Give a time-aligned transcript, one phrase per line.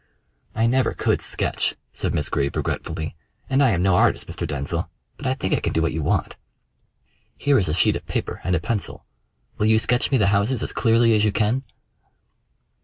[0.55, 3.15] "I never could sketch," said Miss Greeb regretfully,
[3.47, 4.47] "and I am no artist, Mr.
[4.47, 6.37] Denzil, but I think I can do what you want."
[7.37, 9.05] "Here is a sheet of paper and a pencil.
[9.59, 11.61] Will you sketch me the houses as clearly as you can?"